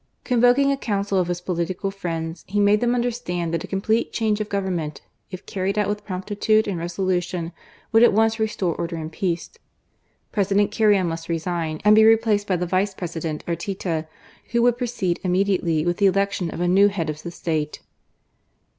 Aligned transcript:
Convoking 0.23 0.71
a 0.71 0.77
council 0.77 1.19
of 1.19 1.27
his 1.27 1.41
political 1.41 1.91
friends, 1.91 2.43
he 2.47 2.59
made 2.59 2.81
them 2.81 2.95
understand 2.95 3.53
that 3.53 3.63
a 3.63 3.67
complete 3.67 4.11
change 4.11 4.41
of 4.41 4.49
Government, 4.49 5.01
if 5.29 5.45
carried 5.45 5.77
out 5.77 5.87
with 5.87 6.03
promptitude 6.03 6.67
and 6.67 6.79
resolution, 6.79 7.51
would 7.91 8.01
at 8.01 8.11
once 8.11 8.39
restore 8.39 8.73
order 8.73 8.95
and 8.95 9.11
peace. 9.11 9.51
President 10.31 10.71
Carrion 10.71 11.07
must 11.07 11.29
resign 11.29 11.79
and 11.85 11.93
be 11.95 12.03
replaced 12.03 12.47
by 12.47 12.55
the 12.55 12.65
Vice 12.65 12.95
President, 12.95 13.43
Arteta, 13.47 14.07
who 14.49 14.63
would 14.63 14.75
proceed 14.79 15.19
immediately 15.23 15.85
with 15.85 15.97
the 15.97 16.07
election 16.07 16.49
of 16.49 16.59
a 16.59 16.67
new 16.67 16.87
head 16.87 17.07
of 17.07 17.21
the 17.21 17.29
State. 17.29 17.81